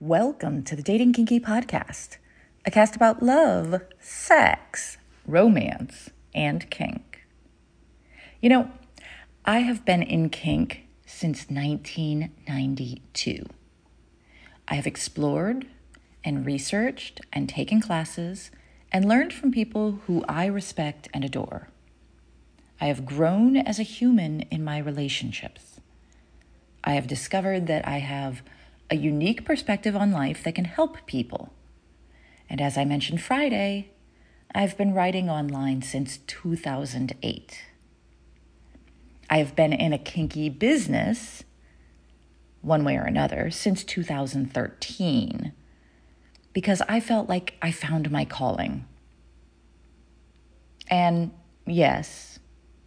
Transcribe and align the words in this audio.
Welcome 0.00 0.62
to 0.62 0.76
the 0.76 0.82
Dating 0.82 1.12
Kinky 1.12 1.40
Podcast, 1.40 2.18
a 2.64 2.70
cast 2.70 2.94
about 2.94 3.20
love, 3.20 3.82
sex, 3.98 4.96
romance, 5.26 6.10
and 6.32 6.70
kink. 6.70 7.26
You 8.40 8.48
know, 8.48 8.70
I 9.44 9.58
have 9.58 9.84
been 9.84 10.04
in 10.04 10.30
kink 10.30 10.86
since 11.04 11.50
1992. 11.50 13.44
I 14.68 14.74
have 14.76 14.86
explored 14.86 15.66
and 16.22 16.46
researched 16.46 17.20
and 17.32 17.48
taken 17.48 17.80
classes 17.80 18.52
and 18.92 19.04
learned 19.04 19.32
from 19.32 19.50
people 19.50 20.02
who 20.06 20.24
I 20.28 20.46
respect 20.46 21.08
and 21.12 21.24
adore. 21.24 21.70
I 22.80 22.86
have 22.86 23.04
grown 23.04 23.56
as 23.56 23.80
a 23.80 23.82
human 23.82 24.42
in 24.42 24.62
my 24.62 24.78
relationships. 24.78 25.80
I 26.84 26.92
have 26.92 27.08
discovered 27.08 27.66
that 27.66 27.84
I 27.88 27.98
have 27.98 28.42
a 28.90 28.96
unique 28.96 29.44
perspective 29.44 29.94
on 29.94 30.12
life 30.12 30.42
that 30.44 30.54
can 30.54 30.64
help 30.64 31.04
people. 31.06 31.52
And 32.48 32.60
as 32.60 32.78
I 32.78 32.84
mentioned 32.84 33.22
Friday, 33.22 33.90
I've 34.54 34.76
been 34.78 34.94
writing 34.94 35.28
online 35.28 35.82
since 35.82 36.18
2008. 36.26 37.64
I 39.30 39.38
have 39.38 39.54
been 39.54 39.72
in 39.74 39.92
a 39.92 39.98
kinky 39.98 40.48
business, 40.48 41.44
one 42.62 42.82
way 42.84 42.96
or 42.96 43.02
another, 43.02 43.50
since 43.50 43.84
2013 43.84 45.52
because 46.52 46.82
I 46.88 46.98
felt 46.98 47.28
like 47.28 47.54
I 47.62 47.70
found 47.70 48.10
my 48.10 48.24
calling. 48.24 48.84
And 50.90 51.30
yes, 51.66 52.40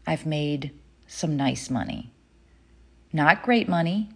I've 0.05 0.26
made 0.26 0.71
some 1.07 1.38
nice 1.38 1.70
money. 1.70 2.12
Not 3.13 3.43
great 3.43 3.70
money, 3.70 4.09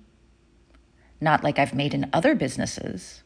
not 1.26 1.44
like 1.44 1.60
I've 1.60 1.74
made 1.74 1.94
in 1.94 2.10
other 2.14 2.36
businesses. 2.36 3.24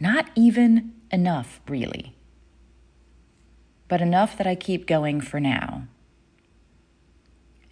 Not 0.00 0.30
even 0.34 0.94
enough, 1.12 1.60
really. 1.68 2.16
But 3.86 4.00
enough 4.00 4.36
that 4.38 4.46
I 4.46 4.54
keep 4.54 4.86
going 4.86 5.20
for 5.20 5.38
now. 5.38 5.84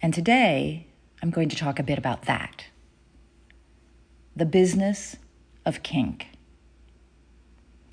And 0.01 0.13
today, 0.13 0.87
I'm 1.21 1.31
going 1.31 1.49
to 1.49 1.55
talk 1.55 1.79
a 1.79 1.83
bit 1.83 1.97
about 1.97 2.23
that 2.23 2.67
the 4.35 4.45
business 4.45 5.15
of 5.65 5.81
kink. 5.81 6.27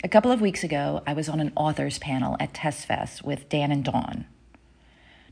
A 0.05 0.09
couple 0.09 0.31
of 0.31 0.43
weeks 0.43 0.63
ago, 0.63 1.03
I 1.07 1.15
was 1.15 1.27
on 1.27 1.41
an 1.41 1.53
authors 1.57 1.99
panel 1.99 2.37
at 2.39 2.53
TESFest 2.53 3.23
with 3.23 3.49
Dan 3.49 3.73
and 3.73 3.83
Dawn. 3.83 4.27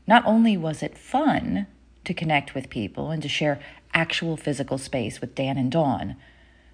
Not 0.07 0.25
only 0.25 0.57
was 0.57 0.81
it 0.81 0.97
fun 0.97 1.67
to 2.03 2.13
connect 2.15 2.55
with 2.55 2.71
people 2.71 3.11
and 3.11 3.21
to 3.21 3.29
share 3.29 3.59
actual 3.93 4.37
physical 4.37 4.77
space 4.77 5.21
with 5.21 5.35
Dan 5.35 5.57
and 5.57 5.71
Dawn. 5.71 6.15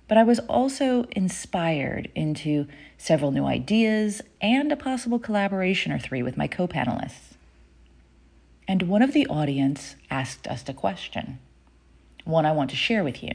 But 0.07 0.17
I 0.17 0.23
was 0.23 0.39
also 0.39 1.03
inspired 1.11 2.09
into 2.15 2.67
several 2.97 3.31
new 3.31 3.45
ideas 3.45 4.21
and 4.41 4.71
a 4.71 4.75
possible 4.75 5.19
collaboration 5.19 5.91
or 5.91 5.99
three 5.99 6.23
with 6.23 6.37
my 6.37 6.47
co 6.47 6.67
panelists. 6.67 7.35
And 8.67 8.83
one 8.83 9.01
of 9.01 9.13
the 9.13 9.27
audience 9.27 9.95
asked 10.09 10.47
us 10.47 10.67
a 10.67 10.73
question, 10.73 11.39
one 12.23 12.45
I 12.45 12.51
want 12.51 12.69
to 12.71 12.75
share 12.75 13.03
with 13.03 13.23
you. 13.23 13.31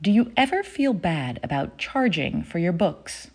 Do 0.00 0.10
you 0.10 0.32
ever 0.36 0.62
feel 0.62 0.92
bad 0.92 1.40
about 1.42 1.78
charging 1.78 2.42
for 2.42 2.58
your 2.58 2.72
books? 2.72 3.30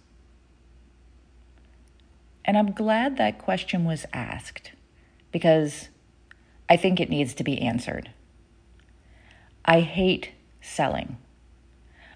And 2.46 2.58
I'm 2.58 2.72
glad 2.72 3.18
that 3.18 3.40
question 3.40 3.86
was 3.86 4.06
asked 4.14 4.72
because 5.32 5.90
I 6.70 6.78
think 6.78 7.00
it 7.00 7.10
needs 7.10 7.34
to 7.36 7.44
be 7.44 7.60
answered. 7.60 8.12
I 9.70 9.82
hate 9.82 10.32
selling. 10.62 11.18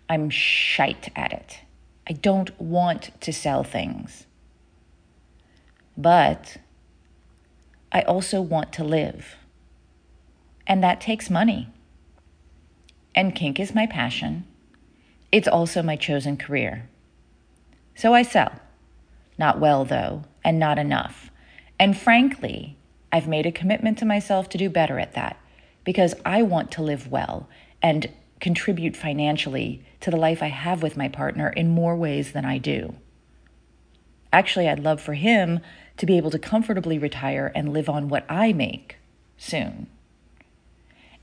I'm 0.09 0.31
shite 0.31 1.11
at 1.15 1.31
it. 1.31 1.59
I 2.09 2.13
don't 2.13 2.59
want 2.59 3.11
to 3.21 3.31
sell 3.31 3.63
things. 3.63 4.25
But 5.95 6.57
I 7.91 8.01
also 8.01 8.41
want 8.41 8.73
to 8.73 8.83
live. 8.83 9.35
And 10.65 10.83
that 10.83 10.99
takes 10.99 11.29
money. 11.29 11.69
And 13.13 13.35
kink 13.35 13.59
is 13.59 13.75
my 13.75 13.85
passion. 13.85 14.47
It's 15.31 15.47
also 15.47 15.83
my 15.83 15.95
chosen 15.95 16.37
career. 16.37 16.89
So 17.93 18.15
I 18.15 18.23
sell. 18.23 18.51
Not 19.37 19.59
well, 19.59 19.85
though, 19.85 20.23
and 20.43 20.57
not 20.57 20.79
enough. 20.79 21.29
And 21.79 21.95
frankly, 21.95 22.77
I've 23.11 23.27
made 23.27 23.45
a 23.45 23.51
commitment 23.51 23.99
to 23.99 24.05
myself 24.05 24.49
to 24.49 24.57
do 24.57 24.71
better 24.71 24.97
at 24.97 25.13
that 25.13 25.37
because 25.83 26.15
I 26.25 26.41
want 26.41 26.71
to 26.71 26.83
live 26.83 27.11
well 27.11 27.47
and 27.81 28.09
contribute 28.39 28.95
financially 28.95 29.83
to 30.01 30.11
the 30.11 30.17
life 30.17 30.43
I 30.43 30.47
have 30.47 30.83
with 30.83 30.97
my 30.97 31.07
partner 31.07 31.49
in 31.49 31.69
more 31.69 31.95
ways 31.95 32.33
than 32.33 32.45
I 32.45 32.57
do. 32.57 32.95
Actually, 34.31 34.67
I'd 34.67 34.79
love 34.79 34.99
for 34.99 35.13
him 35.13 35.59
to 35.97 36.05
be 36.05 36.17
able 36.17 36.31
to 36.31 36.39
comfortably 36.39 36.97
retire 36.97 37.51
and 37.55 37.71
live 37.71 37.87
on 37.87 38.09
what 38.09 38.25
I 38.29 38.51
make 38.51 38.97
soon. 39.37 39.87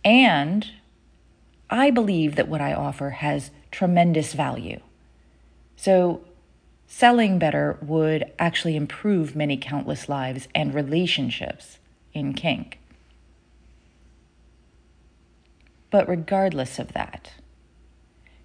And 0.05 0.67
I 1.69 1.91
believe 1.91 2.37
that 2.37 2.49
what 2.49 2.61
I 2.61 2.73
offer 2.73 3.11
has 3.11 3.51
tremendous 3.71 4.33
value. 4.33 4.81
So, 5.77 6.23
selling 6.87 7.39
better 7.39 7.79
would 7.83 8.33
actually 8.39 8.77
improve 8.77 9.37
many 9.37 9.57
countless 9.57 10.09
lives 10.09 10.49
and 10.55 10.75
relationships 10.75 11.79
in 12.13 12.33
kink. 12.35 12.79
But 15.91 16.09
regardless 16.09 16.79
of 16.79 16.93
that, 16.93 17.33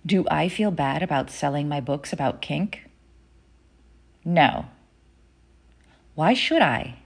do 0.05 0.25
I 0.29 0.49
feel 0.49 0.71
bad 0.71 1.01
about 1.01 1.29
selling 1.29 1.67
my 1.67 1.79
books 1.79 2.11
about 2.11 2.41
kink? 2.41 2.89
No. 4.23 4.65
Why 6.15 6.33
should 6.33 6.61
I? 6.61 6.99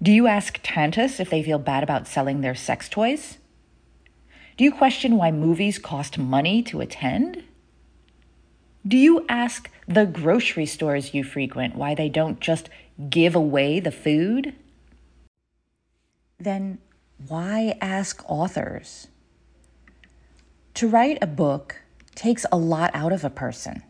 Do 0.00 0.10
you 0.12 0.26
ask 0.26 0.58
Tantus 0.62 1.20
if 1.20 1.30
they 1.30 1.42
feel 1.42 1.58
bad 1.58 1.82
about 1.82 2.08
selling 2.08 2.40
their 2.40 2.54
sex 2.54 2.88
toys? 2.88 3.38
Do 4.56 4.64
you 4.64 4.72
question 4.72 5.16
why 5.16 5.30
movies 5.30 5.78
cost 5.78 6.18
money 6.18 6.62
to 6.64 6.80
attend? 6.80 7.44
Do 8.86 8.96
you 8.96 9.24
ask 9.28 9.70
the 9.86 10.04
grocery 10.04 10.66
stores 10.66 11.14
you 11.14 11.22
frequent 11.22 11.76
why 11.76 11.94
they 11.94 12.08
don't 12.08 12.40
just 12.40 12.68
give 13.08 13.34
away 13.34 13.78
the 13.78 13.92
food? 13.92 14.54
Then 16.38 16.78
why 17.28 17.76
ask 17.80 18.22
authors? 18.28 19.08
To 20.74 20.88
write 20.88 21.18
a 21.20 21.26
book 21.26 21.82
takes 22.14 22.46
a 22.50 22.56
lot 22.56 22.90
out 22.94 23.12
of 23.12 23.24
a 23.24 23.30
person. 23.30 23.82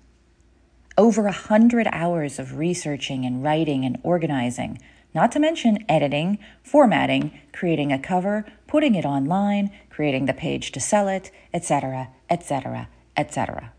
Over 0.98 1.26
a 1.26 1.32
hundred 1.32 1.88
hours 1.92 2.38
of 2.38 2.58
researching 2.58 3.24
and 3.24 3.42
writing 3.42 3.84
and 3.84 3.98
organizing, 4.02 4.80
not 5.14 5.32
to 5.32 5.40
mention 5.40 5.84
editing, 5.88 6.38
formatting, 6.62 7.38
creating 7.52 7.92
a 7.92 7.98
cover, 7.98 8.44
putting 8.66 8.94
it 8.94 9.04
online, 9.04 9.70
creating 9.90 10.26
the 10.26 10.34
page 10.34 10.72
to 10.72 10.80
sell 10.80 11.08
it, 11.08 11.30
etc., 11.54 12.08
etc., 12.28 12.88
etc. 13.16 13.72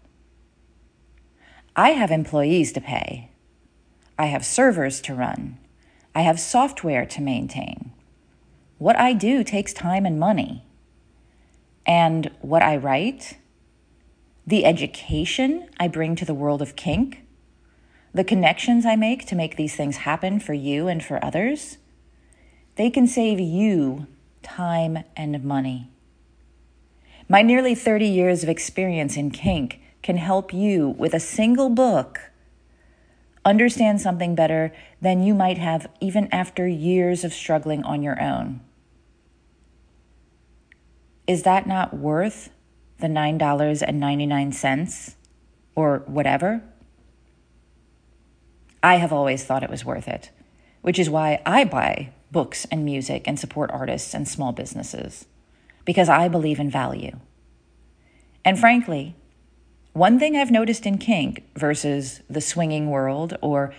I 1.75 1.89
have 1.89 2.11
employees 2.11 2.71
to 2.73 2.81
pay. 2.81 3.29
I 4.17 4.27
have 4.27 4.45
servers 4.45 5.01
to 5.01 5.15
run. 5.15 5.57
I 6.15 6.21
have 6.21 6.39
software 6.39 7.05
to 7.07 7.21
maintain. 7.21 7.82
What 8.83 8.99
I 8.99 9.13
do 9.13 9.45
takes 9.45 9.71
time 9.71 10.05
and 10.05 10.19
money. 10.19 10.65
And 11.85 12.29
what 12.41 12.61
I 12.61 12.75
write, 12.75 13.37
the 14.45 14.65
education 14.65 15.69
I 15.79 15.87
bring 15.87 16.17
to 16.17 16.25
the 16.25 16.33
world 16.33 16.61
of 16.61 16.75
kink, 16.75 17.23
the 18.13 18.25
connections 18.25 18.85
I 18.85 18.97
make 18.97 19.25
to 19.27 19.37
make 19.37 19.55
these 19.55 19.73
things 19.73 20.03
happen 20.03 20.37
for 20.37 20.53
you 20.53 20.89
and 20.89 21.01
for 21.01 21.23
others, 21.23 21.77
they 22.75 22.89
can 22.89 23.07
save 23.07 23.39
you 23.39 24.05
time 24.41 25.05
and 25.15 25.41
money. 25.45 25.89
My 27.29 27.41
nearly 27.41 27.75
30 27.75 28.05
years 28.05 28.43
of 28.43 28.49
experience 28.49 29.15
in 29.15 29.31
kink 29.31 29.79
can 30.01 30.17
help 30.17 30.53
you 30.53 30.89
with 30.89 31.13
a 31.13 31.21
single 31.21 31.69
book 31.69 32.19
understand 33.45 34.01
something 34.01 34.35
better 34.35 34.73
than 35.01 35.23
you 35.23 35.33
might 35.33 35.57
have 35.57 35.87
even 36.01 36.27
after 36.33 36.67
years 36.67 37.23
of 37.23 37.33
struggling 37.33 37.81
on 37.85 38.03
your 38.03 38.21
own 38.21 38.59
is 41.27 41.43
that 41.43 41.67
not 41.67 41.93
worth 41.93 42.49
the 42.99 43.07
$9.99 43.07 45.15
or 45.75 45.99
whatever? 46.05 46.63
I 48.81 48.95
have 48.95 49.13
always 49.13 49.43
thought 49.43 49.63
it 49.63 49.69
was 49.69 49.85
worth 49.85 50.07
it, 50.07 50.31
which 50.81 50.99
is 50.99 51.09
why 51.09 51.41
I 51.45 51.63
buy 51.63 52.11
books 52.31 52.65
and 52.71 52.83
music 52.83 53.27
and 53.27 53.39
support 53.39 53.71
artists 53.71 54.13
and 54.13 54.27
small 54.27 54.51
businesses, 54.51 55.25
because 55.85 56.09
I 56.09 56.27
believe 56.27 56.59
in 56.59 56.69
value. 56.69 57.17
And 58.43 58.59
frankly, 58.59 59.15
one 59.93 60.19
thing 60.19 60.35
I've 60.35 60.51
noticed 60.51 60.85
in 60.85 60.97
kink 60.97 61.43
versus 61.55 62.21
the 62.29 62.41
swinging 62.41 62.89
world 62.89 63.37
or 63.41 63.73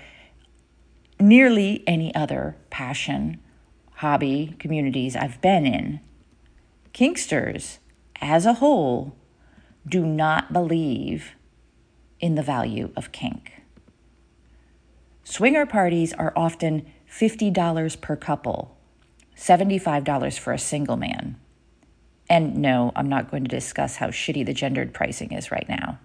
nearly 1.20 1.84
any 1.86 2.14
other 2.14 2.56
passion, 2.70 3.40
hobby, 3.96 4.56
communities 4.58 5.16
I've 5.16 5.40
been 5.42 5.66
in 5.66 6.00
Kinksters, 6.94 7.78
as 8.20 8.46
a 8.46 8.54
whole, 8.54 9.16
do 9.84 10.06
not 10.06 10.52
believe 10.52 11.32
in 12.20 12.36
the 12.36 12.42
value 12.42 12.92
of 12.96 13.10
kink. 13.10 13.62
Swinger 15.24 15.66
parties 15.66 16.12
are 16.12 16.32
often 16.36 16.86
$50 17.10 18.00
per 18.00 18.14
couple, 18.14 18.76
$75 19.36 20.38
for 20.38 20.52
a 20.52 20.58
single 20.58 20.96
man. 20.96 21.36
And 22.30 22.56
no, 22.58 22.92
I'm 22.94 23.08
not 23.08 23.28
going 23.28 23.42
to 23.42 23.48
discuss 23.48 23.96
how 23.96 24.08
shitty 24.08 24.46
the 24.46 24.54
gendered 24.54 24.94
pricing 24.94 25.32
is 25.32 25.50
right 25.50 25.68
now. 25.68 25.98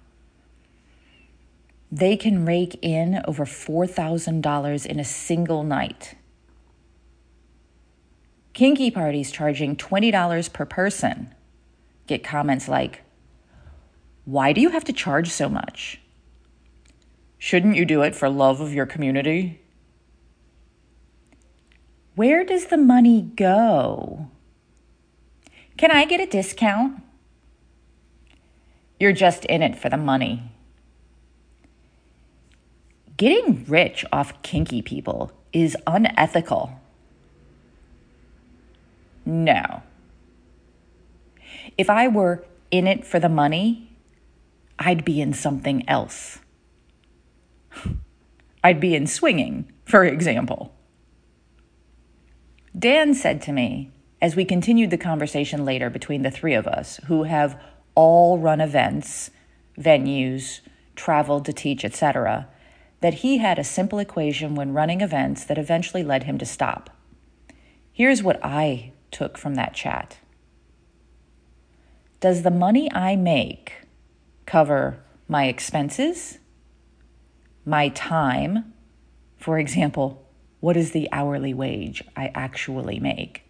They 1.92 2.18
can 2.18 2.46
rake 2.46 2.80
in 2.82 3.22
over 3.26 3.46
$4,000 3.46 4.86
in 4.88 5.00
a 5.00 5.06
single 5.06 5.64
night. 5.64 6.16
Kinky 8.60 8.92
parties 8.92 9.32
charging 9.32 9.78
$20 9.78 10.52
per 10.52 10.66
person 10.66 11.34
get 12.08 12.26
comments 12.26 12.68
like, 12.68 13.04
Why 14.26 14.52
do 14.52 14.60
you 14.60 14.68
have 14.72 14.84
to 14.84 14.92
charge 14.92 15.30
so 15.30 15.48
much? 15.48 16.02
Shouldn't 17.38 17.78
you 17.78 17.86
do 17.86 18.02
it 18.02 18.18
for 18.18 18.30
love 18.30 18.60
of 18.60 18.74
your 18.74 18.86
community? 18.86 19.62
Where 22.16 22.44
does 22.44 22.66
the 22.66 22.76
money 22.76 23.22
go? 23.22 24.28
Can 25.78 25.92
I 25.92 26.04
get 26.04 26.20
a 26.20 26.26
discount? 26.26 27.02
You're 29.00 29.14
just 29.14 29.46
in 29.46 29.64
it 29.64 29.78
for 29.78 29.88
the 29.88 29.96
money. 29.96 30.52
Getting 33.16 33.64
rich 33.70 34.04
off 34.12 34.42
kinky 34.42 34.82
people 34.82 35.32
is 35.54 35.78
unethical. 35.88 36.78
No. 39.30 39.84
If 41.78 41.88
I 41.88 42.08
were 42.08 42.44
in 42.72 42.88
it 42.88 43.06
for 43.06 43.20
the 43.20 43.30
money, 43.30 43.96
I'd 44.80 45.06
be 45.06 45.22
in 45.22 45.34
something 45.34 45.88
else. 45.88 46.40
I'd 48.64 48.80
be 48.80 48.96
in 48.96 49.06
swinging, 49.06 49.72
for 49.86 50.04
example. 50.04 50.74
Dan 52.78 53.14
said 53.14 53.40
to 53.44 53.52
me, 53.52 53.92
as 54.20 54.36
we 54.36 54.46
continued 54.46 54.90
the 54.90 54.98
conversation 54.98 55.64
later 55.64 55.92
between 55.92 56.24
the 56.24 56.32
three 56.32 56.56
of 56.56 56.68
us, 56.68 57.00
who 57.06 57.24
have 57.24 57.62
all 57.94 58.40
run 58.40 58.60
events, 58.60 59.30
venues, 59.78 60.62
traveled 60.96 61.46
to 61.46 61.54
teach, 61.54 61.86
etc., 61.86 62.48
that 63.02 63.16
he 63.16 63.38
had 63.38 63.60
a 63.60 63.64
simple 63.64 64.00
equation 64.00 64.56
when 64.56 64.74
running 64.74 65.02
events 65.02 65.46
that 65.46 65.60
eventually 65.60 66.04
led 66.04 66.24
him 66.24 66.40
to 66.40 66.46
stop. 66.46 66.90
Here's 67.94 68.24
what 68.24 68.40
I 68.44 68.92
took 69.12 69.38
from 69.38 69.56
that 69.56 69.74
chat 69.74 70.18
Does 72.20 72.44
the 72.44 72.52
money 72.52 72.92
I 72.92 73.16
make 73.16 73.74
cover 74.46 75.04
my 75.28 75.46
expenses, 75.46 76.40
my 77.66 77.90
time? 77.90 78.74
For 79.38 79.60
example, 79.60 80.28
what 80.60 80.76
is 80.76 80.92
the 80.92 81.08
hourly 81.12 81.54
wage 81.54 82.04
I 82.16 82.32
actually 82.34 83.00
make? 83.00 83.44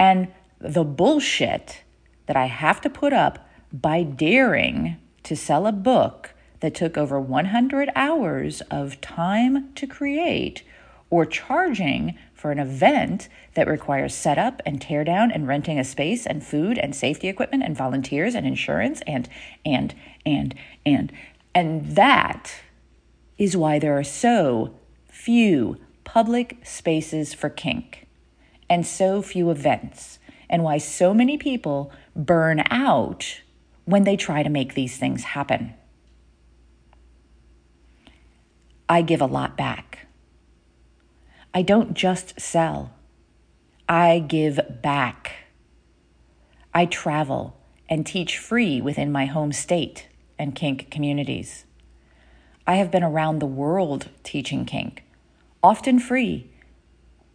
and 0.00 0.28
the 0.58 0.82
bullshit 0.82 1.82
that 2.24 2.36
I 2.36 2.46
have 2.46 2.80
to 2.80 2.90
put 2.90 3.12
up 3.12 3.46
by 3.70 4.02
daring 4.02 4.96
to 5.24 5.36
sell 5.36 5.66
a 5.66 5.72
book 5.72 6.32
that 6.60 6.74
took 6.74 6.96
over 6.96 7.20
100 7.20 7.90
hours 7.94 8.62
of 8.70 9.00
time 9.02 9.72
to 9.74 9.86
create 9.86 10.62
or 11.10 11.26
charging 11.26 12.16
for 12.40 12.50
an 12.50 12.58
event 12.58 13.28
that 13.54 13.68
requires 13.68 14.14
setup 14.14 14.62
and 14.64 14.80
teardown 14.80 15.30
and 15.34 15.46
renting 15.46 15.78
a 15.78 15.84
space 15.84 16.24
and 16.24 16.42
food 16.42 16.78
and 16.78 16.96
safety 16.96 17.28
equipment 17.28 17.62
and 17.62 17.76
volunteers 17.76 18.34
and 18.34 18.46
insurance 18.46 19.02
and 19.06 19.28
and 19.66 19.94
and 20.24 20.54
and 20.86 21.12
and 21.54 21.96
that 21.96 22.54
is 23.36 23.56
why 23.58 23.78
there 23.78 23.98
are 23.98 24.04
so 24.04 24.74
few 25.06 25.76
public 26.04 26.58
spaces 26.64 27.34
for 27.34 27.50
kink 27.50 28.06
and 28.70 28.86
so 28.86 29.20
few 29.20 29.50
events, 29.50 30.20
and 30.48 30.62
why 30.62 30.78
so 30.78 31.12
many 31.12 31.36
people 31.36 31.92
burn 32.14 32.62
out 32.70 33.42
when 33.84 34.04
they 34.04 34.16
try 34.16 34.44
to 34.44 34.48
make 34.48 34.74
these 34.74 34.96
things 34.96 35.24
happen. 35.24 35.74
I 38.88 39.02
give 39.02 39.20
a 39.20 39.26
lot 39.26 39.56
back. 39.56 40.06
I 41.52 41.62
don't 41.62 41.94
just 41.94 42.40
sell, 42.40 42.92
I 43.88 44.20
give 44.20 44.60
back. 44.82 45.32
I 46.72 46.86
travel 46.86 47.56
and 47.88 48.06
teach 48.06 48.38
free 48.38 48.80
within 48.80 49.10
my 49.10 49.26
home 49.26 49.52
state 49.52 50.08
and 50.38 50.54
kink 50.54 50.90
communities. 50.90 51.64
I 52.66 52.76
have 52.76 52.90
been 52.90 53.02
around 53.02 53.38
the 53.38 53.46
world 53.46 54.08
teaching 54.22 54.64
kink, 54.64 55.02
often 55.62 55.98
free 55.98 56.50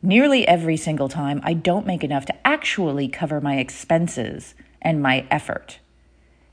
Nearly 0.06 0.48
every 0.48 0.78
single 0.78 1.10
time, 1.10 1.42
I 1.44 1.56
don't 1.56 1.88
make 1.88 2.04
enough 2.04 2.28
to 2.28 2.48
actually 2.48 3.08
cover 3.08 3.42
my 3.42 3.58
expenses 3.58 4.54
and 4.80 5.02
my 5.02 5.26
effort. 5.32 5.80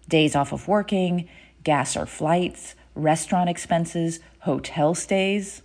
Days 0.09 0.35
off 0.35 0.53
of 0.53 0.69
working, 0.69 1.29
gas 1.63 1.95
or 1.95 2.07
flights, 2.07 2.75
restaurant 2.95 3.51
expenses, 3.51 4.21
hotel 4.39 4.95
stays. 4.95 5.61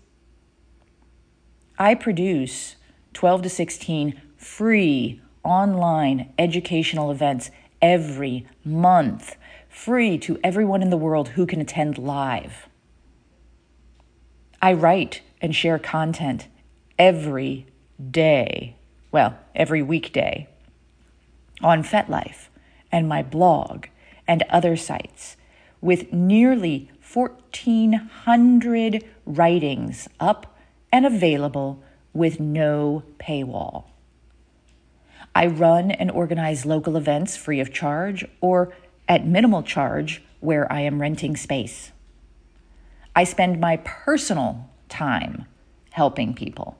I 1.77 1.93
produce 1.93 2.75
12 3.13 3.43
to 3.43 3.49
16 3.49 4.21
free 4.35 5.21
online 5.43 6.33
educational 6.39 7.11
events 7.11 7.51
every 7.81 8.47
month, 8.65 9.35
free 9.69 10.17
to 10.19 10.39
everyone 10.43 10.81
in 10.81 10.89
the 10.89 10.97
world 10.97 11.29
who 11.29 11.45
can 11.45 11.61
attend 11.61 11.97
live. 11.97 12.67
I 14.61 14.73
write 14.73 15.21
and 15.39 15.55
share 15.55 15.77
content 15.77 16.47
every 16.97 17.67
day, 18.09 18.75
well, 19.11 19.37
every 19.55 19.83
weekday, 19.83 20.49
on 21.61 21.83
FetLife 21.83 22.47
and 22.91 23.07
my 23.07 23.21
blog 23.21 23.85
and 24.27 24.43
other 24.49 24.75
sites 24.75 25.37
with 25.79 26.11
nearly 26.11 26.89
1,400 27.13 29.03
writings 29.25 30.07
up 30.19 30.56
and 30.91 31.05
available 31.05 31.83
with 32.13 32.39
no 32.39 33.03
paywall. 33.19 33.85
I 35.35 35.45
run 35.47 35.91
and 35.91 36.09
organize 36.09 36.65
local 36.65 36.97
events 36.97 37.37
free 37.37 37.59
of 37.59 37.71
charge 37.71 38.25
or 38.41 38.73
at 39.07 39.25
minimal 39.25 39.63
charge 39.63 40.23
where 40.39 40.71
I 40.71 40.81
am 40.81 40.99
renting 41.01 41.35
space. 41.35 41.91
I 43.15 43.23
spend 43.23 43.59
my 43.59 43.77
personal 43.77 44.69
time 44.89 45.45
helping 45.91 46.33
people. 46.33 46.77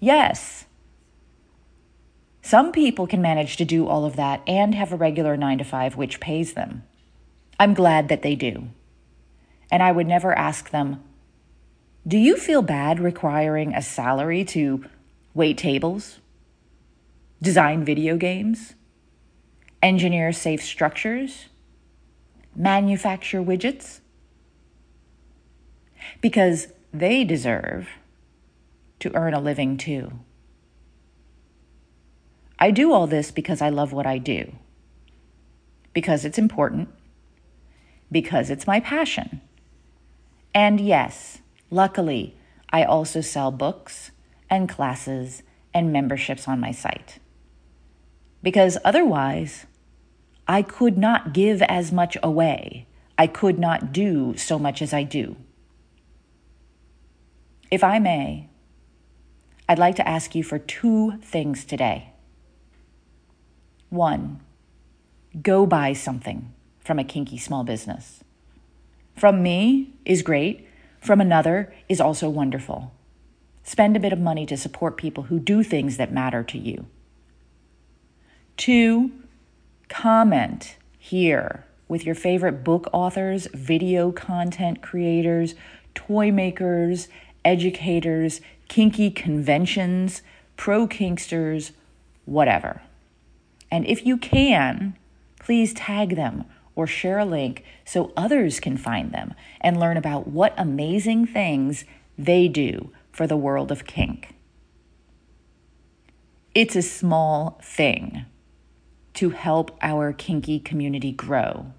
Yes. 0.00 0.66
Some 2.42 2.72
people 2.72 3.06
can 3.06 3.22
manage 3.22 3.56
to 3.56 3.64
do 3.64 3.86
all 3.86 4.04
of 4.04 4.16
that 4.16 4.42
and 4.46 4.74
have 4.74 4.92
a 4.92 4.96
regular 4.96 5.36
nine 5.36 5.58
to 5.58 5.64
five, 5.64 5.96
which 5.96 6.20
pays 6.20 6.54
them. 6.54 6.82
I'm 7.60 7.72
glad 7.72 8.08
that 8.08 8.22
they 8.22 8.34
do. 8.34 8.68
And 9.70 9.82
I 9.82 9.92
would 9.92 10.06
never 10.06 10.36
ask 10.36 10.70
them, 10.70 11.02
Do 12.06 12.18
you 12.18 12.36
feel 12.36 12.62
bad 12.62 12.98
requiring 12.98 13.74
a 13.74 13.82
salary 13.82 14.44
to 14.46 14.84
wait 15.34 15.56
tables, 15.56 16.18
design 17.40 17.84
video 17.84 18.16
games, 18.16 18.74
engineer 19.80 20.32
safe 20.32 20.64
structures, 20.64 21.46
manufacture 22.56 23.40
widgets? 23.40 24.00
Because 26.20 26.68
they 26.92 27.22
deserve 27.22 27.88
to 28.98 29.14
earn 29.14 29.32
a 29.32 29.40
living 29.40 29.76
too. 29.76 30.10
I 32.58 32.72
do 32.72 32.92
all 32.92 33.06
this 33.06 33.30
because 33.30 33.62
I 33.62 33.68
love 33.68 33.92
what 33.92 34.06
I 34.06 34.18
do, 34.18 34.52
because 35.92 36.24
it's 36.24 36.38
important, 36.38 36.88
because 38.10 38.50
it's 38.50 38.66
my 38.66 38.80
passion. 38.80 39.40
And 40.52 40.80
yes, 40.80 41.41
luckily, 41.72 42.36
I 42.70 42.84
also 42.84 43.20
sell 43.20 43.50
books 43.50 44.12
and 44.48 44.68
classes 44.68 45.42
and 45.74 45.92
memberships 45.92 46.46
on 46.46 46.60
my 46.60 46.70
site. 46.70 47.18
Because 48.42 48.78
otherwise, 48.84 49.66
I 50.46 50.62
could 50.62 50.98
not 50.98 51.32
give 51.32 51.62
as 51.62 51.90
much 51.90 52.16
away. 52.22 52.86
I 53.16 53.26
could 53.26 53.58
not 53.58 53.92
do 53.92 54.36
so 54.36 54.58
much 54.58 54.82
as 54.82 54.92
I 54.92 55.02
do. 55.02 55.36
If 57.70 57.82
I 57.82 57.98
may, 57.98 58.48
I'd 59.68 59.78
like 59.78 59.96
to 59.96 60.06
ask 60.06 60.34
you 60.34 60.42
for 60.42 60.58
two 60.58 61.18
things 61.22 61.64
today. 61.64 62.12
One, 63.88 64.40
go 65.40 65.64
buy 65.64 65.94
something 65.94 66.52
from 66.80 66.98
a 66.98 67.04
kinky 67.04 67.38
small 67.38 67.64
business. 67.64 68.22
From 69.16 69.42
me 69.42 69.94
is 70.04 70.22
great, 70.22 70.66
from 71.02 71.20
another 71.20 71.74
is 71.88 72.00
also 72.00 72.30
wonderful. 72.30 72.92
Spend 73.64 73.96
a 73.96 74.00
bit 74.00 74.12
of 74.12 74.20
money 74.20 74.46
to 74.46 74.56
support 74.56 74.96
people 74.96 75.24
who 75.24 75.38
do 75.38 75.62
things 75.62 75.96
that 75.96 76.12
matter 76.12 76.42
to 76.44 76.58
you. 76.58 76.86
Two, 78.56 79.10
comment 79.88 80.76
here 80.98 81.64
with 81.88 82.06
your 82.06 82.14
favorite 82.14 82.64
book 82.64 82.88
authors, 82.92 83.48
video 83.52 84.12
content 84.12 84.80
creators, 84.80 85.54
toy 85.94 86.30
makers, 86.30 87.08
educators, 87.44 88.40
kinky 88.68 89.10
conventions, 89.10 90.22
pro 90.56 90.86
kinksters, 90.86 91.72
whatever. 92.24 92.82
And 93.70 93.84
if 93.86 94.06
you 94.06 94.16
can, 94.16 94.96
please 95.40 95.74
tag 95.74 96.14
them 96.14 96.44
or 96.74 96.86
share 96.86 97.18
a 97.18 97.24
link 97.24 97.64
so 97.84 98.12
others 98.16 98.60
can 98.60 98.76
find 98.76 99.12
them 99.12 99.34
and 99.60 99.78
learn 99.78 99.96
about 99.96 100.26
what 100.26 100.54
amazing 100.56 101.26
things 101.26 101.84
they 102.18 102.48
do 102.48 102.90
for 103.10 103.26
the 103.26 103.36
world 103.36 103.70
of 103.70 103.86
kink. 103.86 104.34
It's 106.54 106.76
a 106.76 106.82
small 106.82 107.60
thing 107.62 108.26
to 109.14 109.30
help 109.30 109.76
our 109.82 110.12
kinky 110.12 110.58
community 110.58 111.12
grow, 111.12 111.72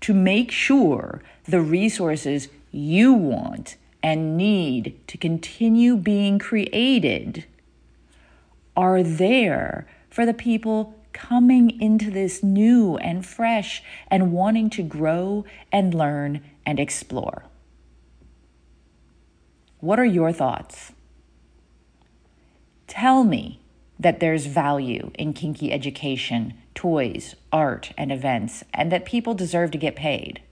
to 0.00 0.14
make 0.14 0.50
sure 0.50 1.22
the 1.44 1.60
resources 1.60 2.48
you 2.70 3.12
want 3.12 3.76
and 4.02 4.36
need 4.36 5.00
to 5.06 5.16
continue 5.16 5.96
being 5.96 6.38
created 6.38 7.44
are 8.76 9.02
there 9.02 9.86
for 10.10 10.26
the 10.26 10.34
people 10.34 10.94
coming 11.14 11.80
into 11.80 12.10
this 12.10 12.42
new 12.42 12.98
and 12.98 13.24
fresh 13.24 13.82
and 14.08 14.32
wanting 14.32 14.68
to 14.68 14.82
grow 14.82 15.46
and 15.72 15.94
learn 15.94 16.42
and 16.66 16.78
explore. 16.78 17.44
What 19.80 19.98
are 19.98 20.04
your 20.04 20.32
thoughts? 20.32 20.92
Tell 22.86 23.24
me 23.24 23.60
that 23.98 24.20
there's 24.20 24.46
value 24.46 25.10
in 25.14 25.32
kinky 25.32 25.72
education, 25.72 26.54
toys, 26.74 27.34
art, 27.52 27.92
and 27.96 28.12
events, 28.12 28.64
and 28.74 28.92
that 28.92 29.04
people 29.04 29.34
deserve 29.34 29.70
to 29.70 29.78
get 29.78 29.96
paid. 29.96 30.42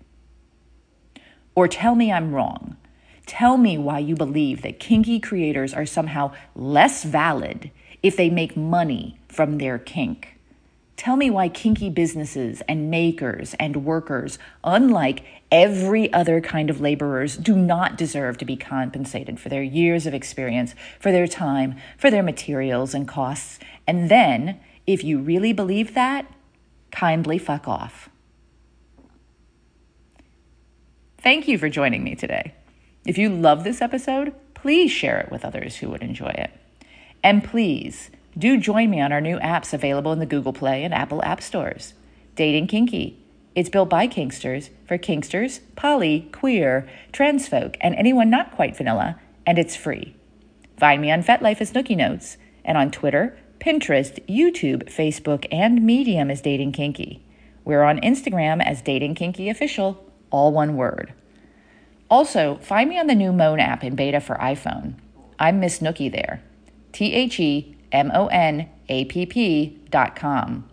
Or 1.55 1.69
tell 1.69 1.95
me 1.95 2.11
I'm 2.11 2.35
wrong. 2.35 2.77
Tell 3.27 3.57
me 3.57 3.77
why 3.79 3.99
you 3.99 4.15
believe 4.15 4.63
that 4.63 4.81
kinky 4.81 5.21
creators 5.21 5.75
are 5.75 5.87
somehow 5.87 6.33
less 6.55 7.05
valid 7.05 7.71
if 8.03 8.17
they 8.17 8.31
make 8.31 8.57
money 8.57 9.21
from 9.29 9.59
their 9.59 9.79
kink. 9.79 10.32
Tell 10.97 11.17
me 11.17 11.31
why 11.31 11.49
kinky 11.49 11.91
businesses 11.91 12.63
and 12.69 12.91
makers 12.91 13.55
and 13.59 13.85
workers, 13.85 14.39
unlike 14.63 15.25
every 15.51 16.13
other 16.13 16.41
kind 16.41 16.71
of 16.71 16.81
laborers, 16.81 17.37
do 17.37 17.57
not 17.57 17.97
deserve 17.97 18.39
to 18.39 18.45
be 18.45 18.57
compensated 18.57 19.41
for 19.41 19.49
their 19.49 19.63
years 19.63 20.07
of 20.07 20.15
experience, 20.15 20.75
for 21.01 21.11
their 21.11 21.27
time, 21.27 21.77
for 21.99 22.11
their 22.11 22.23
materials 22.23 22.95
and 22.95 23.09
costs. 23.09 23.59
And 23.87 24.11
then, 24.11 24.61
if 24.87 25.03
you 25.03 25.19
really 25.19 25.53
believe 25.53 25.95
that, 25.95 26.27
kindly 26.91 27.39
fuck 27.39 27.67
off. 27.67 28.09
Thank 31.19 31.49
you 31.49 31.57
for 31.57 31.69
joining 31.69 32.05
me 32.05 32.15
today. 32.15 32.53
If 33.07 33.17
you 33.17 33.29
love 33.29 33.65
this 33.65 33.81
episode, 33.81 34.35
please 34.55 34.91
share 34.91 35.21
it 35.21 35.31
with 35.33 35.45
others 35.45 35.77
who 35.77 35.89
would 35.91 36.03
enjoy 36.03 36.31
it. 36.31 36.51
And 37.23 37.43
please 37.43 38.11
do 38.37 38.57
join 38.57 38.91
me 38.91 39.01
on 39.01 39.13
our 39.13 39.21
new 39.21 39.39
apps 39.39 39.73
available 39.73 40.13
in 40.13 40.19
the 40.19 40.27
Google 40.27 40.53
Play 40.53 40.85
and 40.85 40.95
Apple 40.95 41.23
App 41.23 41.43
Stores. 41.43 41.95
Dating 42.35 42.67
Kinky. 42.67 43.19
It's 43.55 43.69
built 43.69 43.91
by 43.91 44.09
Kinksters 44.09 44.71
for 44.89 44.97
Kinksters, 44.97 45.61
poly, 45.77 46.29
queer, 46.33 46.89
trans 47.13 47.47
folk, 47.47 47.77
and 47.83 47.95
anyone 47.95 48.31
not 48.31 48.53
quite 48.53 48.77
vanilla, 48.77 49.21
and 49.47 49.59
it's 49.59 49.77
free. 49.77 50.17
Find 50.79 51.03
me 51.03 51.11
on 51.11 51.23
FetLife 51.23 51.61
as 51.61 51.73
Nookie 51.73 51.97
Notes, 51.97 52.39
and 52.65 52.79
on 52.79 52.91
Twitter, 52.91 53.39
Pinterest, 53.61 54.19
YouTube, 54.27 54.85
Facebook, 54.85 55.47
and 55.53 55.85
Medium 55.85 56.31
as 56.31 56.41
Dating 56.41 56.73
Kinky. 56.73 57.23
We're 57.65 57.83
on 57.83 58.01
Instagram 58.01 58.65
as 58.65 58.81
Dating 58.81 59.15
Kinky 59.15 59.51
Official, 59.51 60.11
all 60.31 60.53
one 60.53 60.77
word. 60.77 61.13
Also, 62.11 62.59
find 62.63 62.89
me 62.89 62.99
on 62.99 63.07
the 63.07 63.15
new 63.15 63.33
Moan 63.33 63.61
app 63.61 63.85
in 63.85 63.95
beta 63.95 64.21
for 64.21 64.37
iPhone. 64.37 64.95
I'm 65.39 65.61
Miss 65.61 65.81
Nookie 65.81 66.11
there. 66.11 66.43
T 66.93 67.13
H 67.13 67.39
E 67.39 67.77
M 67.93 68.11
O 68.15 68.27
N 68.27 68.69
A 68.89 69.05
P 69.05 69.27
P 69.27 69.81
dot 69.91 70.17
com. 70.17 70.69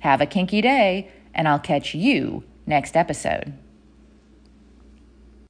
Have 0.00 0.20
a 0.20 0.26
kinky 0.26 0.62
day, 0.62 1.10
and 1.34 1.46
I'll 1.46 1.58
catch 1.58 1.94
you 1.94 2.44
next 2.66 2.96
episode. 2.96 3.52